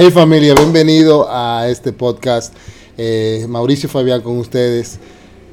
Hey 0.00 0.12
familia, 0.12 0.54
bienvenido 0.54 1.26
a 1.28 1.68
este 1.68 1.92
podcast. 1.92 2.54
Eh, 2.96 3.44
Mauricio 3.48 3.88
Fabián 3.88 4.20
con 4.20 4.38
ustedes. 4.38 5.00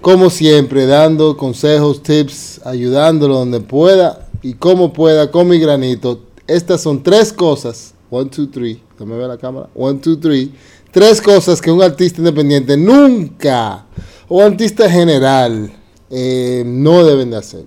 Como 0.02 0.30
siempre, 0.30 0.86
dando 0.86 1.36
consejos, 1.36 2.04
tips, 2.04 2.62
ayudándolo 2.64 3.38
donde 3.40 3.60
pueda 3.60 4.30
y 4.44 4.54
como 4.54 4.94
pueda 4.94 5.32
con 5.32 5.48
mi 5.48 5.58
granito. 5.58 6.26
Estas 6.46 6.82
son 6.82 7.02
tres 7.02 7.34
cosas. 7.34 7.96
One, 8.12 8.30
two, 8.30 8.48
three. 8.48 8.84
¿Me 9.00 9.18
ve 9.18 9.28
la 9.28 9.40
cámara? 9.40 9.68
One, 9.74 9.98
two, 9.98 10.20
three. 10.20 10.54
Tres 10.92 11.20
cosas 11.20 11.60
que 11.60 11.72
un 11.72 11.82
artista 11.82 12.20
independiente 12.22 12.78
nunca, 12.78 13.88
o 14.28 14.44
artista 14.44 14.88
general, 14.88 15.74
eh, 16.12 16.62
no 16.68 17.04
deben 17.04 17.32
de 17.32 17.38
hacer. 17.38 17.66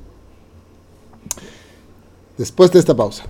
Después 2.37 2.71
de 2.71 2.79
esta 2.79 2.95
pausa. 2.95 3.25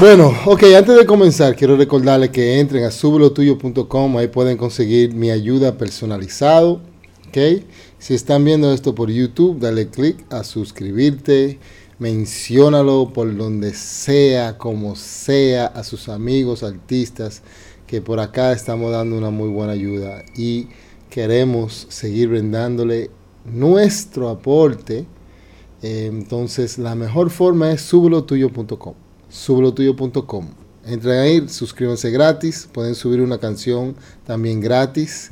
Bueno, 0.00 0.34
ok, 0.46 0.62
antes 0.76 0.96
de 0.96 1.04
comenzar, 1.06 1.54
quiero 1.54 1.76
recordarles 1.76 2.30
que 2.30 2.58
entren 2.58 2.84
a 2.84 2.90
sublotuyo.com, 2.90 4.16
ahí 4.16 4.28
pueden 4.28 4.56
conseguir 4.56 5.14
mi 5.14 5.30
ayuda 5.30 5.76
personalizado, 5.76 6.80
ok. 7.28 7.62
Si 7.98 8.14
están 8.14 8.44
viendo 8.44 8.72
esto 8.72 8.94
por 8.94 9.10
YouTube, 9.10 9.60
dale 9.60 9.90
click 9.90 10.24
a 10.32 10.42
suscribirte, 10.42 11.58
menciónalo 12.00 13.12
por 13.12 13.36
donde 13.36 13.72
sea, 13.74 14.58
como 14.58 14.96
sea, 14.96 15.66
a 15.66 15.84
sus 15.84 16.08
amigos, 16.08 16.64
artistas, 16.64 17.42
que 17.86 18.02
por 18.02 18.18
acá 18.18 18.50
estamos 18.50 18.90
dando 18.90 19.16
una 19.16 19.30
muy 19.30 19.48
buena 19.48 19.74
ayuda 19.74 20.24
y 20.36 20.66
queremos 21.08 21.86
seguir 21.88 22.30
brindándole 22.30 23.10
nuestro 23.44 24.28
aporte. 24.28 25.06
Eh, 25.82 26.06
entonces, 26.10 26.78
la 26.78 26.96
mejor 26.96 27.30
forma 27.30 27.70
es 27.70 27.82
sublotuyo.com 27.82 28.94
sublotuyo.com. 29.30 30.48
Entren 30.84 31.18
ahí, 31.18 31.48
suscríbanse 31.48 32.10
gratis, 32.10 32.68
pueden 32.72 32.94
subir 32.94 33.20
una 33.20 33.38
canción 33.38 33.94
también 34.26 34.60
gratis 34.60 35.30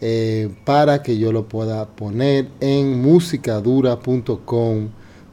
eh, 0.00 0.54
para 0.64 1.02
que 1.02 1.18
yo 1.18 1.32
lo 1.32 1.48
pueda 1.48 1.86
poner 1.86 2.48
en 2.60 3.02
musicadura.com, 3.02 4.88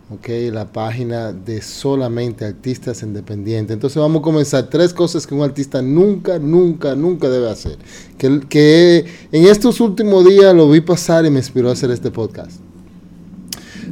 ok, 0.09 0.27
la 0.51 0.71
página 0.71 1.31
de 1.31 1.61
solamente 1.61 2.45
artistas 2.45 3.03
independientes. 3.03 3.73
Entonces 3.73 3.97
vamos 3.97 4.19
a 4.19 4.23
comenzar 4.23 4.69
tres 4.69 4.93
cosas 4.93 5.27
que 5.27 5.35
un 5.35 5.43
artista 5.43 5.81
nunca, 5.81 6.39
nunca, 6.39 6.95
nunca 6.95 7.29
debe 7.29 7.49
hacer. 7.49 7.77
Que, 8.17 8.41
que 8.47 9.05
en 9.31 9.45
estos 9.45 9.79
últimos 9.81 10.25
días 10.25 10.53
lo 10.53 10.69
vi 10.69 10.81
pasar 10.81 11.25
y 11.25 11.29
me 11.29 11.39
inspiró 11.39 11.69
a 11.69 11.73
hacer 11.73 11.91
este 11.91 12.11
podcast. 12.11 12.59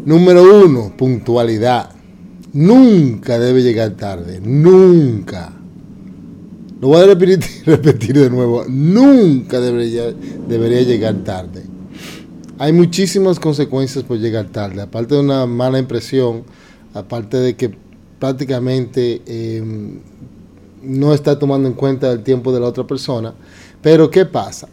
Número 0.05 0.65
uno, 0.65 0.93
puntualidad 0.95 1.95
nunca 2.55 3.37
debe 3.37 3.61
llegar 3.61 3.91
tarde, 3.91 4.39
nunca. 4.41 5.51
Lo 6.81 6.87
voy 6.87 7.01
a 7.01 7.05
repetir, 7.07 7.41
repetir 7.65 8.17
de 8.17 8.29
nuevo, 8.29 8.65
nunca 8.67 9.59
debería, 9.59 10.05
debería 10.47 10.81
llegar 10.81 11.15
tarde. 11.23 11.63
Hay 12.57 12.71
muchísimas 12.71 13.37
consecuencias 13.37 14.05
por 14.05 14.17
llegar 14.17 14.47
tarde, 14.47 14.81
aparte 14.81 15.15
de 15.15 15.21
una 15.21 15.45
mala 15.45 15.77
impresión, 15.77 16.43
aparte 16.93 17.35
de 17.37 17.55
que 17.57 17.75
prácticamente 18.17 19.21
em, 19.25 19.99
no 20.81 21.13
está 21.13 21.37
tomando 21.37 21.67
en 21.67 21.73
cuenta 21.73 22.09
el 22.11 22.23
tiempo 22.23 22.53
de 22.53 22.61
la 22.61 22.67
otra 22.67 22.85
persona. 22.85 23.33
Pero 23.81 24.09
¿qué 24.09 24.25
pasa? 24.25 24.69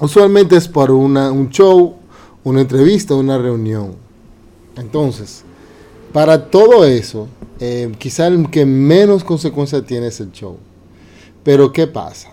Usualmente 0.00 0.56
es 0.56 0.66
por 0.66 0.90
una, 0.90 1.30
un 1.30 1.50
show, 1.50 1.96
una 2.42 2.62
entrevista, 2.62 3.14
una 3.14 3.36
reunión. 3.36 3.94
Entonces, 4.76 5.44
para 6.10 6.50
todo 6.50 6.86
eso, 6.86 7.28
eh, 7.60 7.92
quizá 7.98 8.28
el 8.28 8.48
que 8.50 8.64
menos 8.64 9.24
consecuencias 9.24 9.84
tiene 9.84 10.06
es 10.06 10.20
el 10.20 10.32
show. 10.32 10.56
Pero 11.44 11.70
¿qué 11.70 11.86
pasa? 11.86 12.32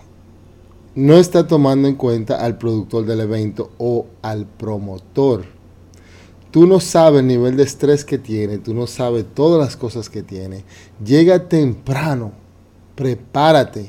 No 1.00 1.16
está 1.16 1.46
tomando 1.46 1.88
en 1.88 1.94
cuenta 1.94 2.44
al 2.44 2.58
productor 2.58 3.06
del 3.06 3.20
evento 3.20 3.70
o 3.78 4.06
al 4.20 4.46
promotor. 4.46 5.44
Tú 6.50 6.66
no 6.66 6.80
sabes 6.80 7.20
el 7.20 7.28
nivel 7.28 7.56
de 7.56 7.62
estrés 7.62 8.04
que 8.04 8.18
tiene, 8.18 8.58
tú 8.58 8.74
no 8.74 8.86
sabes 8.86 9.24
todas 9.34 9.58
las 9.58 9.76
cosas 9.76 10.10
que 10.10 10.22
tiene. 10.22 10.64
Llega 11.02 11.48
temprano, 11.48 12.32
prepárate. 12.96 13.88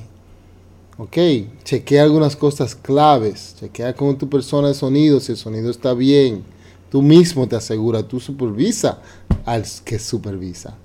Ok, 0.97 1.17
chequea 1.63 2.03
algunas 2.03 2.35
cosas 2.35 2.75
claves, 2.75 3.55
chequea 3.59 3.95
con 3.95 4.17
tu 4.17 4.29
persona 4.29 4.67
de 4.67 4.73
sonido, 4.73 5.19
si 5.19 5.31
el 5.31 5.37
sonido 5.37 5.71
está 5.71 5.93
bien 5.93 6.43
Tú 6.91 7.01
mismo 7.01 7.47
te 7.47 7.55
asegura, 7.55 8.03
tú 8.03 8.19
supervisa 8.19 8.99
al 9.45 9.63
que 9.85 9.97
supervisa. 9.97 10.75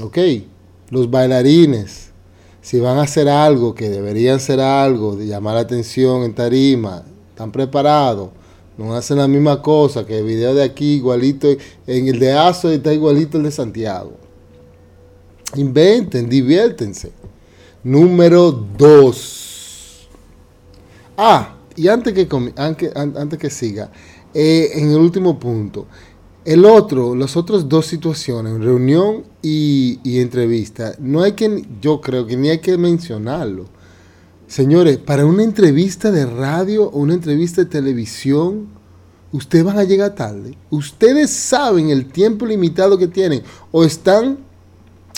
¿Ok? 0.00 0.16
Los 0.90 1.10
bailarines, 1.10 2.12
si 2.64 2.80
van 2.80 2.96
a 2.96 3.02
hacer 3.02 3.28
algo 3.28 3.74
que 3.74 3.90
deberían 3.90 4.36
hacer 4.36 4.58
algo, 4.58 5.16
de 5.16 5.26
llamar 5.26 5.56
la 5.56 5.60
atención 5.60 6.22
en 6.22 6.34
tarima, 6.34 7.04
están 7.28 7.52
preparados, 7.52 8.30
no 8.78 8.94
hacen 8.94 9.18
la 9.18 9.28
misma 9.28 9.60
cosa 9.60 10.06
que 10.06 10.20
el 10.20 10.24
video 10.24 10.54
de 10.54 10.62
aquí 10.62 10.94
igualito, 10.94 11.46
en 11.86 12.08
el 12.08 12.18
de 12.18 12.32
Azo 12.32 12.70
está 12.70 12.90
igualito 12.94 13.36
el 13.36 13.44
de 13.44 13.50
Santiago. 13.50 14.14
Inventen, 15.56 16.26
diviértense. 16.26 17.12
Número 17.82 18.50
dos. 18.50 20.08
Ah, 21.18 21.56
y 21.76 21.88
antes 21.88 22.14
que, 22.14 22.26
antes, 22.56 22.96
antes 22.96 23.38
que 23.38 23.50
siga, 23.50 23.90
eh, 24.32 24.70
en 24.72 24.90
el 24.90 24.96
último 24.96 25.38
punto, 25.38 25.86
el 26.44 26.64
otro, 26.64 27.14
las 27.14 27.36
otras 27.36 27.68
dos 27.68 27.86
situaciones, 27.86 28.62
reunión 28.62 29.24
y, 29.40 29.98
entrevista, 30.18 30.94
no 30.98 31.22
hay 31.22 31.32
que, 31.32 31.66
yo 31.80 32.00
creo 32.00 32.26
que 32.26 32.36
ni 32.36 32.50
hay 32.50 32.58
que 32.58 32.76
mencionarlo. 32.76 33.66
Señores, 34.46 34.98
para 34.98 35.24
una 35.24 35.42
entrevista 35.42 36.10
de 36.10 36.26
radio 36.26 36.84
o 36.90 36.98
una 36.98 37.14
entrevista 37.14 37.62
de 37.62 37.70
televisión, 37.70 38.68
ustedes 39.32 39.64
van 39.64 39.78
a 39.78 39.84
llegar 39.84 40.14
tarde. 40.14 40.56
Ustedes 40.70 41.30
saben 41.30 41.88
el 41.88 42.06
tiempo 42.06 42.44
limitado 42.44 42.98
que 42.98 43.08
tienen 43.08 43.42
o 43.72 43.84
están 43.84 44.38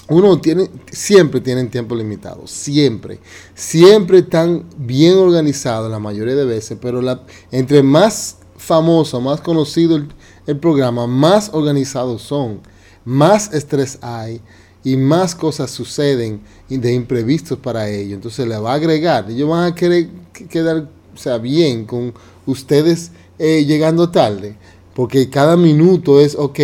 uno 0.09 0.41
tiene, 0.41 0.71
siempre 0.93 1.41
tienen 1.41 1.69
tiempo 1.69 1.97
limitado, 1.97 2.47
siempre. 2.47 3.19
Siempre 3.55 4.19
están 4.19 4.65
bien 4.77 5.17
organizados 5.17 5.91
la 5.91 5.99
mayoría 5.99 6.37
de 6.37 6.45
veces, 6.45 6.79
pero 6.81 7.03
la, 7.03 7.23
entre 7.51 7.83
más 7.83 8.39
famoso, 8.57 9.21
más 9.21 9.41
conocido 9.41 9.97
el, 9.97 10.09
programa, 10.55 11.07
más 11.07 11.51
organizados 11.53 12.23
son, 12.23 12.61
más 13.05 13.53
estrés 13.53 13.99
hay 14.03 14.41
y 14.85 14.97
más 14.97 15.35
cosas 15.35 15.71
suceden 15.71 16.41
de 16.69 16.93
imprevistos 16.93 17.59
para 17.59 17.89
ellos. 17.89 18.15
Entonces 18.15 18.47
le 18.47 18.57
va 18.59 18.73
a 18.73 18.77
agregar, 18.77 19.29
ellos 19.29 19.49
van 19.49 19.73
a 19.73 19.75
querer 19.75 20.09
quedar 20.49 20.89
sea, 21.17 21.39
bien 21.39 21.85
con 21.85 22.13
ustedes 22.47 23.11
eh, 23.39 23.65
llegando 23.65 24.11
tarde, 24.11 24.57
porque 24.95 25.29
cada 25.29 25.57
minuto 25.57 26.21
es, 26.21 26.35
ok, 26.35 26.61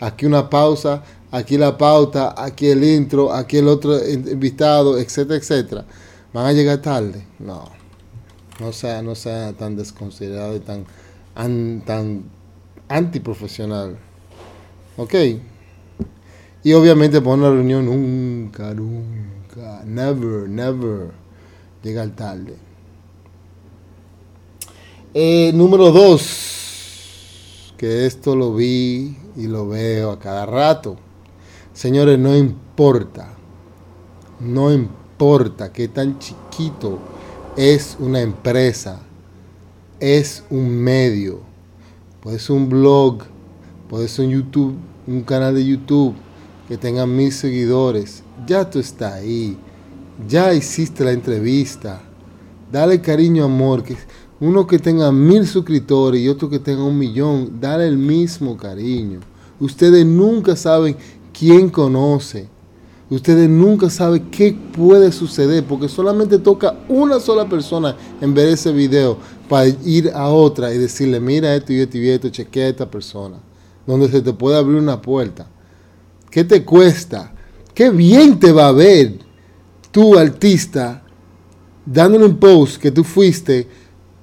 aquí 0.00 0.26
una 0.26 0.48
pausa, 0.48 1.02
aquí 1.30 1.56
la 1.56 1.76
pauta, 1.76 2.34
aquí 2.36 2.68
el 2.68 2.82
intro, 2.84 3.32
aquí 3.32 3.58
el 3.58 3.68
otro 3.68 3.96
invitado, 4.08 4.98
etcétera, 4.98 5.38
etcétera. 5.38 5.84
Van 6.32 6.46
a 6.46 6.52
llegar 6.52 6.78
tarde. 6.82 7.24
No, 7.38 7.64
no 8.60 8.72
sea, 8.72 9.02
no 9.02 9.14
sea 9.14 9.52
tan 9.52 9.76
desconsiderado 9.76 10.56
y 10.56 10.60
tan 10.60 10.84
tan 11.84 12.24
antiprofesional. 12.88 13.96
¿Ok? 14.96 15.14
Y 16.62 16.72
obviamente 16.72 17.20
para 17.20 17.34
una 17.36 17.50
reunión 17.50 17.86
nunca, 17.86 18.74
nunca, 18.74 19.82
never, 19.84 20.48
never 20.48 21.10
llegar 21.82 22.08
tarde. 22.10 22.56
Eh, 25.14 25.52
número 25.54 25.92
dos, 25.92 27.72
que 27.76 28.06
esto 28.06 28.34
lo 28.34 28.54
vi 28.54 29.16
y 29.36 29.46
lo 29.46 29.68
veo 29.68 30.10
a 30.10 30.18
cada 30.18 30.46
rato. 30.46 30.96
Señores, 31.72 32.18
no 32.18 32.36
importa, 32.36 33.34
no 34.40 34.72
importa 34.72 35.72
qué 35.72 35.88
tan 35.88 36.18
chiquito 36.18 36.98
es 37.56 37.96
una 38.00 38.20
empresa 38.20 39.02
es 40.00 40.44
un 40.50 40.68
medio. 40.68 41.40
Puede 42.26 42.40
ser 42.40 42.56
un 42.56 42.68
blog, 42.68 43.18
puede 43.88 44.08
ser 44.08 44.24
un 44.24 44.32
YouTube, 44.32 44.74
un 45.06 45.20
canal 45.22 45.54
de 45.54 45.64
YouTube 45.64 46.12
que 46.66 46.76
tenga 46.76 47.06
mil 47.06 47.30
seguidores. 47.30 48.24
Ya 48.48 48.68
tú 48.68 48.80
estás 48.80 49.12
ahí. 49.12 49.56
Ya 50.26 50.52
hiciste 50.52 51.04
la 51.04 51.12
entrevista. 51.12 52.02
Dale 52.72 53.00
cariño, 53.00 53.44
amor. 53.44 53.84
Que 53.84 53.96
uno 54.40 54.66
que 54.66 54.80
tenga 54.80 55.12
mil 55.12 55.46
suscriptores 55.46 56.20
y 56.20 56.28
otro 56.28 56.50
que 56.50 56.58
tenga 56.58 56.82
un 56.82 56.98
millón, 56.98 57.60
dale 57.60 57.86
el 57.86 57.96
mismo 57.96 58.56
cariño. 58.56 59.20
Ustedes 59.60 60.04
nunca 60.04 60.56
saben 60.56 60.96
quién 61.32 61.68
conoce. 61.70 62.48
Ustedes 63.08 63.48
nunca 63.48 63.88
saben 63.88 64.28
qué 64.32 64.52
puede 64.76 65.12
suceder 65.12 65.62
porque 65.62 65.88
solamente 65.88 66.40
toca 66.40 66.74
una 66.88 67.20
sola 67.20 67.48
persona 67.48 67.94
en 68.20 68.34
ver 68.34 68.48
ese 68.48 68.72
video 68.72 69.16
para 69.48 69.66
ir 69.66 70.10
a 70.14 70.28
otra 70.28 70.72
y 70.72 70.78
decirle, 70.78 71.20
mira 71.20 71.54
esto 71.54 71.72
y 71.72 71.80
esto 71.80 71.98
y 71.98 72.08
esto, 72.08 72.28
chequea 72.28 72.66
a 72.66 72.70
esta 72.70 72.90
persona, 72.90 73.38
donde 73.86 74.08
se 74.08 74.20
te 74.20 74.32
puede 74.32 74.56
abrir 74.56 74.80
una 74.80 75.00
puerta. 75.00 75.46
¿Qué 76.30 76.44
te 76.44 76.64
cuesta? 76.64 77.32
Qué 77.74 77.90
bien 77.90 78.38
te 78.38 78.52
va 78.52 78.68
a 78.68 78.72
ver 78.72 79.18
tu 79.90 80.18
artista 80.18 81.02
dándole 81.84 82.24
un 82.24 82.36
post 82.36 82.80
que 82.80 82.90
tú 82.90 83.04
fuiste 83.04 83.68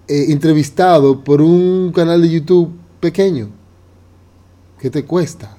eh, 0.07 0.25
entrevistado 0.29 1.23
por 1.23 1.41
un 1.41 1.91
canal 1.91 2.21
de 2.21 2.29
YouTube 2.29 2.71
pequeño. 2.99 3.49
¿Qué 4.79 4.89
te 4.89 5.05
cuesta? 5.05 5.57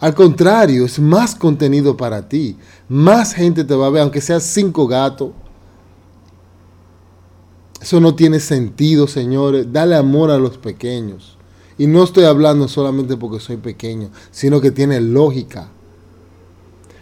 Al 0.00 0.14
contrario, 0.14 0.84
es 0.84 0.98
más 1.00 1.34
contenido 1.34 1.96
para 1.96 2.28
ti. 2.28 2.56
Más 2.88 3.32
gente 3.32 3.64
te 3.64 3.74
va 3.74 3.86
a 3.86 3.90
ver, 3.90 4.02
aunque 4.02 4.20
sea 4.20 4.38
cinco 4.38 4.86
gatos. 4.86 5.30
Eso 7.80 8.00
no 8.00 8.14
tiene 8.14 8.40
sentido, 8.40 9.06
señores. 9.06 9.72
Dale 9.72 9.94
amor 9.96 10.30
a 10.30 10.38
los 10.38 10.58
pequeños. 10.58 11.36
Y 11.78 11.86
no 11.86 12.02
estoy 12.02 12.24
hablando 12.24 12.66
solamente 12.66 13.16
porque 13.16 13.38
soy 13.38 13.56
pequeño, 13.56 14.10
sino 14.30 14.60
que 14.60 14.70
tiene 14.70 15.00
lógica. 15.00 15.68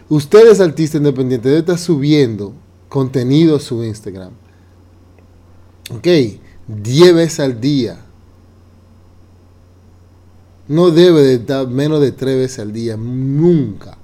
Ustedes, 0.09 0.59
artistas 0.59 0.99
independientes, 0.99 1.45
deben 1.45 1.59
estar 1.59 1.79
subiendo 1.79 2.53
contenido 2.87 3.55
a 3.55 3.59
su 3.59 3.83
Instagram. 3.83 4.31
Ok, 5.95 6.07
10 6.67 7.13
veces 7.15 7.39
al 7.39 7.59
día 7.59 8.03
no 10.67 10.91
debe 10.91 11.21
de 11.21 11.33
estar 11.35 11.67
menos 11.67 12.01
de 12.01 12.11
tres 12.11 12.35
veces 12.35 12.59
al 12.59 12.73
día, 12.73 12.97
nunca. 12.97 13.97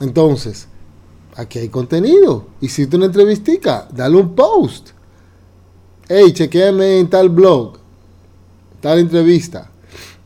Entonces, 0.00 0.68
aquí 1.36 1.58
hay 1.58 1.68
contenido. 1.68 2.46
Tú 2.90 2.96
una 2.96 3.06
entrevistica, 3.06 3.88
dale 3.94 4.16
un 4.16 4.34
post. 4.34 4.90
Hey, 6.06 6.32
chequeame 6.32 6.98
en 6.98 7.08
tal 7.08 7.30
blog, 7.30 7.78
tal 8.82 8.98
entrevista. 8.98 9.70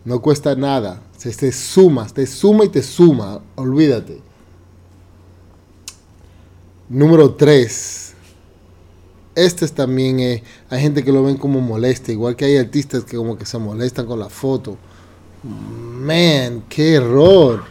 No 0.05 0.21
cuesta 0.21 0.57
nada. 0.57 1.03
Se 1.17 1.31
te 1.31 1.53
suma, 1.53 2.07
te 2.07 2.27
suma 2.27 2.65
y 2.65 2.69
te 2.69 2.83
suma. 2.83 3.41
Olvídate. 3.55 4.21
Número 6.89 7.35
3. 7.35 8.15
Este 9.37 9.69
también 9.69 10.19
es, 10.19 10.43
hay 10.69 10.81
gente 10.81 11.05
que 11.05 11.13
lo 11.13 11.23
ven 11.23 11.37
como 11.37 11.61
molesta, 11.61 12.11
igual 12.11 12.35
que 12.35 12.47
hay 12.47 12.57
artistas 12.57 13.05
que 13.05 13.17
como 13.17 13.39
que 13.39 13.47
se 13.47 13.59
molestan 13.59 14.07
con 14.07 14.19
la 14.19 14.29
foto 14.29 14.77
Man, 15.45 16.65
qué 16.69 16.95
error. 16.95 17.63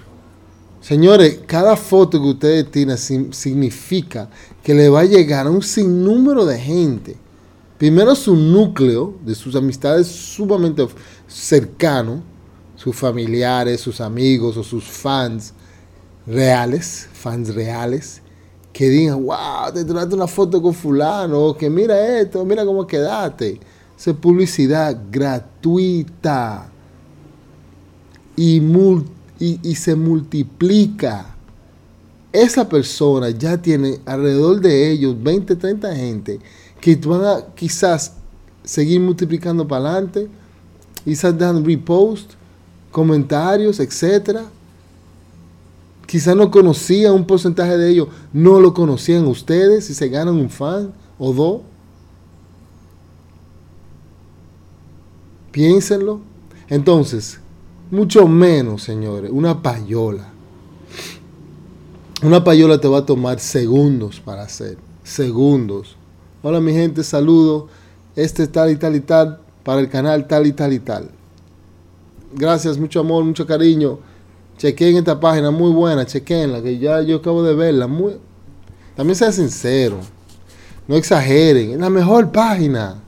Señores, 0.79 1.39
cada 1.45 1.75
foto 1.75 2.21
que 2.21 2.29
ustedes 2.29 2.71
tienen 2.71 2.97
significa 2.97 4.29
que 4.63 4.73
le 4.73 4.87
va 4.87 5.01
a 5.01 5.05
llegar 5.05 5.47
a 5.47 5.49
un 5.49 5.61
sinnúmero 5.61 6.45
de 6.45 6.57
gente. 6.57 7.26
Primero 7.77 8.15
su 8.15 8.35
núcleo 8.35 9.13
de 9.23 9.35
sus 9.35 9.55
amistades 9.55 10.07
sumamente 10.07 10.87
cercano, 11.27 12.23
sus 12.75 12.95
familiares, 12.95 13.81
sus 13.81 14.01
amigos 14.01 14.57
o 14.57 14.63
sus 14.63 14.83
fans 14.83 15.53
reales, 16.25 17.07
fans 17.13 17.53
reales, 17.53 18.21
que 18.73 18.89
digan, 18.89 19.23
wow, 19.23 19.71
te 19.73 19.85
tomaste 19.85 20.15
una 20.15 20.27
foto 20.27 20.61
con 20.61 20.73
fulano, 20.73 21.39
o 21.39 21.57
que 21.57 21.69
mira 21.69 22.19
esto, 22.19 22.43
mira 22.45 22.65
cómo 22.65 22.87
quedaste. 22.87 23.59
Esa 23.97 24.13
publicidad 24.13 24.97
gratuita 25.11 26.69
y, 28.35 28.59
se 29.75 29.95
multiplica. 29.95 31.35
Esa 32.31 32.67
persona 32.69 33.31
ya 33.31 33.59
tiene 33.59 33.99
alrededor 34.05 34.61
de 34.61 34.91
ellos 34.91 35.15
20, 35.21 35.55
30 35.55 35.95
gente 35.95 36.39
que 36.79 36.95
van 36.95 37.23
a 37.23 37.45
quizás 37.55 38.13
seguir 38.63 38.99
multiplicando 38.99 39.67
para 39.67 39.89
adelante, 39.89 40.27
quizás 41.03 41.37
dan 41.37 41.65
repost, 41.65 42.31
comentarios, 42.91 43.79
etcétera. 43.79 44.45
Quizás 46.05 46.35
no 46.35 46.49
conocían 46.49 47.13
un 47.13 47.25
porcentaje 47.25 47.77
de 47.77 47.89
ellos, 47.89 48.07
no 48.31 48.59
lo 48.59 48.73
conocían 48.73 49.25
ustedes 49.27 49.89
y 49.89 49.93
se 49.93 50.07
ganan 50.07 50.35
un 50.35 50.49
fan 50.49 50.93
o 51.19 51.33
dos. 51.33 51.61
Piénsenlo. 55.51 56.21
Entonces, 56.69 57.39
mucho 57.91 58.27
menos, 58.27 58.83
señores, 58.83 59.31
una 59.33 59.61
payola. 59.61 60.27
Una 62.23 62.43
payola 62.43 62.79
te 62.79 62.87
va 62.87 62.99
a 62.99 63.05
tomar 63.05 63.39
segundos 63.39 64.19
para 64.19 64.43
hacer. 64.43 64.77
Segundos. 65.03 65.96
Hola 66.43 66.61
mi 66.61 66.71
gente, 66.71 67.03
saludo. 67.03 67.67
Este 68.15 68.43
es 68.43 68.51
tal 68.51 68.69
y 68.69 68.75
tal 68.75 68.95
y 68.95 68.99
tal 68.99 69.39
para 69.63 69.79
el 69.79 69.89
canal 69.89 70.27
tal 70.27 70.45
y 70.45 70.53
tal 70.53 70.71
y 70.71 70.79
tal. 70.79 71.09
Gracias, 72.33 72.77
mucho 72.77 72.99
amor, 72.99 73.23
mucho 73.23 73.47
cariño. 73.47 73.99
Chequen 74.57 74.97
esta 74.97 75.19
página, 75.19 75.49
muy 75.49 75.71
buena, 75.71 76.05
chequenla, 76.05 76.61
que 76.61 76.77
ya 76.77 77.01
yo 77.01 77.17
acabo 77.17 77.43
de 77.43 77.55
verla. 77.55 77.87
Muy... 77.87 78.17
También 78.95 79.15
sea 79.15 79.31
sincero. 79.31 79.99
No 80.87 80.95
exageren, 80.95 81.71
es 81.71 81.79
la 81.79 81.89
mejor 81.89 82.31
página. 82.31 83.01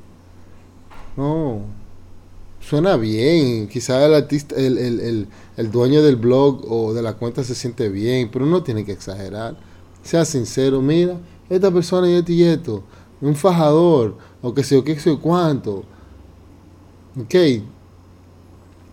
No, 1.16 1.62
suena 2.60 2.96
bien, 2.98 3.68
quizá 3.68 4.06
el 4.06 4.16
artista, 4.16 4.56
el, 4.56 5.28
dueño 5.72 6.02
del 6.02 6.16
blog 6.16 6.64
o 6.68 6.94
de 6.94 7.02
la 7.02 7.14
cuenta 7.14 7.44
se 7.44 7.56
siente 7.56 7.90
bien, 7.90 8.30
pero 8.32 8.46
no 8.46 8.64
tiene 8.64 8.86
que 8.86 8.92
exagerar. 8.92 9.56
Sea 10.04 10.26
sincero, 10.26 10.82
mira, 10.82 11.18
esta 11.50 11.72
persona 11.72 12.10
y 12.10 12.14
este 12.14 12.34
y 12.34 12.44
esto, 12.44 12.84
un 13.22 13.36
fajador, 13.36 14.16
o 14.42 14.54
que 14.54 14.64
sé 14.64 14.78
o 14.78 14.84
qué 14.84 15.00
sé 15.00 15.18
cuánto. 15.18 15.84
Ok, 17.20 17.36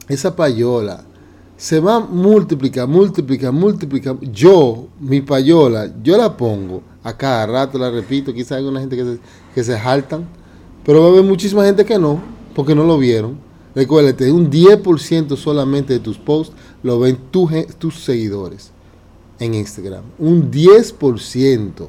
esa 0.09 0.35
payola 0.35 1.05
se 1.57 1.81
va 1.81 1.97
a 1.97 2.01
multiplicar, 2.01 2.87
multiplicar, 2.87 3.53
multiplicar. 3.53 4.19
Yo, 4.21 4.89
mi 5.01 5.21
payola, 5.21 5.91
yo 6.03 6.17
la 6.17 6.37
pongo 6.37 6.83
a 7.03 7.17
cada 7.17 7.47
rato, 7.47 7.79
la 7.79 7.91
repito, 7.91 8.33
quizá 8.33 8.57
hay 8.57 8.61
alguna 8.61 8.81
gente 8.81 8.97
que 8.97 9.05
se, 9.05 9.19
que 9.55 9.65
se 9.65 9.79
jaltan, 9.79 10.27
pero 10.85 11.01
va 11.01 11.07
a 11.07 11.11
haber 11.11 11.25
muchísima 11.25 11.65
gente 11.65 11.85
que 11.85 11.99
no, 11.99 12.21
porque 12.55 12.75
no 12.75 12.85
lo 12.85 12.99
vieron. 12.99 13.39
Recuérdate, 13.75 14.33
un 14.33 14.51
10% 14.51 15.37
solamente 15.37 15.93
de 15.93 16.01
tus 16.01 16.17
posts 16.17 16.55
lo 16.83 16.99
ven 16.99 17.19
tus 17.31 17.95
seguidores 18.03 18.71
en 19.39 19.55
Instagram. 19.55 20.03
Un 20.19 20.51
10%. 20.51 21.89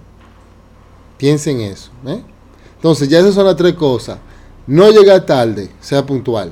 Piensen 1.18 1.62
en 1.62 1.72
eso. 1.72 1.92
¿eh? 2.06 2.22
Entonces, 2.76 3.10
ya 3.10 3.20
esas 3.20 3.34
son 3.34 3.46
las 3.46 3.56
tres 3.56 3.74
cosas. 3.74 4.20
No 4.68 4.92
llegar 4.92 5.26
tarde, 5.26 5.72
sea 5.80 6.06
puntual. 6.06 6.52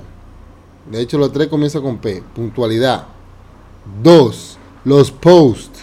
De 0.90 1.02
hecho, 1.02 1.18
los 1.18 1.32
tres 1.32 1.48
comienza 1.48 1.82
con 1.82 1.98
P. 1.98 2.24
Puntualidad. 2.34 3.06
Dos, 4.02 4.58
los 4.84 5.12
posts. 5.12 5.82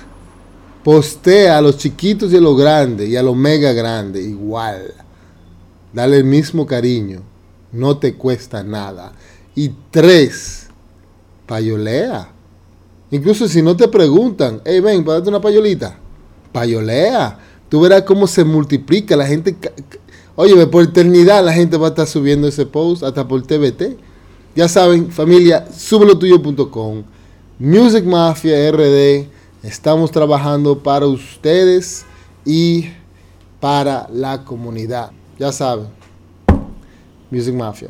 Postea 0.83 1.59
a 1.59 1.61
los 1.61 1.76
chiquitos 1.76 2.33
y 2.33 2.37
a 2.37 2.40
los 2.40 2.59
grandes 2.59 3.09
y 3.09 3.16
a 3.16 3.23
los 3.23 3.37
mega 3.37 3.73
grandes 3.73 4.25
igual. 4.25 4.95
Dale 5.92 6.16
el 6.16 6.25
mismo 6.25 6.66
cariño. 6.66 7.23
No 7.71 7.99
te 7.99 8.14
cuesta 8.14 8.62
nada. 8.62 9.12
Y 9.54 9.71
tres, 9.90 10.68
payolea. 11.47 12.30
Incluso 13.11 13.47
si 13.47 13.61
no 13.61 13.76
te 13.76 13.88
preguntan, 13.88 14.62
hey, 14.64 14.80
ven, 14.80 15.04
para 15.04 15.16
darte 15.16 15.28
una 15.28 15.40
payolita, 15.40 15.99
payolea. 16.50 17.38
Tú 17.73 17.81
verás 17.81 18.02
cómo 18.02 18.26
se 18.26 18.45
multiplica 18.45 19.17
la 19.17 19.26
gente. 19.26 19.57
Oye, 20.37 20.67
por 20.67 20.85
eternidad 20.85 21.43
la 21.43 21.55
gente 21.55 21.79
va 21.79 21.87
a 21.87 21.88
estar 21.88 22.07
subiendo 22.07 22.47
ese 22.47 22.67
post, 22.67 23.02
hasta 23.02 23.26
por 23.26 23.41
TBT. 23.41 23.97
Ya 24.55 24.69
saben, 24.69 25.11
familia, 25.11 25.64
tuyo.com 26.21 27.02
Music 27.59 28.05
Mafia 28.05 28.71
RD. 28.71 29.26
Estamos 29.62 30.11
trabajando 30.11 30.81
para 30.81 31.07
ustedes 31.07 32.05
y 32.45 32.91
para 33.59 34.07
la 34.12 34.45
comunidad. 34.45 35.11
Ya 35.38 35.50
saben, 35.50 35.87
Music 37.31 37.55
Mafia. 37.55 37.88